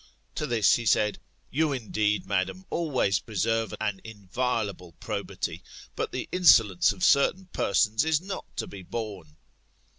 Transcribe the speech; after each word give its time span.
To 0.33 0.47
this, 0.47 0.73
he 0.77 0.87
said, 0.87 1.19
You, 1.51 1.71
indeed, 1.73 2.25
madam, 2.25 2.65
always 2.71 3.19
preserve 3.19 3.71
an 3.79 4.01
inviolable 4.03 4.93
probity; 4.93 5.61
but 5.95 6.11
the 6.11 6.27
insolence 6.31 6.91
of 6.91 7.03
certain 7.03 7.49
persons 7.53 8.03
is 8.03 8.19
not 8.19 8.57
to 8.57 8.65
be 8.65 8.81
borne. 8.81 9.37